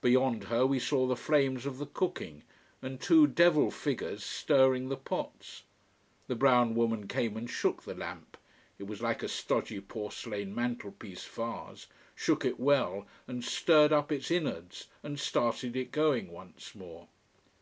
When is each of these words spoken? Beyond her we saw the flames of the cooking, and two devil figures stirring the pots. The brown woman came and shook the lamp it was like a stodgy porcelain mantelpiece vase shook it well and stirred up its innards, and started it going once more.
Beyond 0.00 0.44
her 0.44 0.64
we 0.66 0.78
saw 0.78 1.06
the 1.06 1.14
flames 1.14 1.66
of 1.66 1.76
the 1.76 1.84
cooking, 1.84 2.42
and 2.80 2.98
two 2.98 3.26
devil 3.26 3.70
figures 3.70 4.24
stirring 4.24 4.88
the 4.88 4.96
pots. 4.96 5.64
The 6.26 6.34
brown 6.36 6.74
woman 6.74 7.06
came 7.06 7.36
and 7.36 7.50
shook 7.50 7.82
the 7.82 7.94
lamp 7.94 8.38
it 8.78 8.84
was 8.86 9.02
like 9.02 9.22
a 9.22 9.28
stodgy 9.28 9.82
porcelain 9.82 10.54
mantelpiece 10.54 11.26
vase 11.26 11.86
shook 12.14 12.46
it 12.46 12.58
well 12.58 13.06
and 13.26 13.44
stirred 13.44 13.92
up 13.92 14.10
its 14.10 14.30
innards, 14.30 14.86
and 15.02 15.20
started 15.20 15.76
it 15.76 15.92
going 15.92 16.30
once 16.32 16.74
more. 16.74 17.08